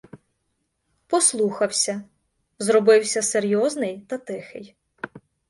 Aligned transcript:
Послухався— 1.07 2.03
зробився 2.59 3.21
серйозний 3.21 4.01
та 4.07 4.17
тихий. 4.17 4.75